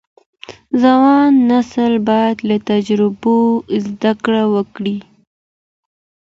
[0.81, 3.37] ځوان نسل باید له تجربو
[3.85, 4.97] زده کړه وکړي.